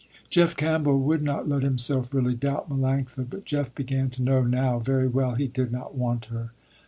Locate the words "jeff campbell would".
0.31-1.21